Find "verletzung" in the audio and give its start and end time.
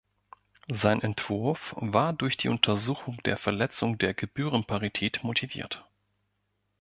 3.37-3.99